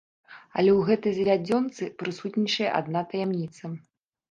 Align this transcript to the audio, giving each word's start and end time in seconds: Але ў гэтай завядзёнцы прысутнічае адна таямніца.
Але 0.61 0.71
ў 0.77 0.87
гэтай 0.87 1.13
завядзёнцы 1.19 1.83
прысутнічае 2.01 2.69
адна 2.81 3.07
таямніца. 3.15 3.75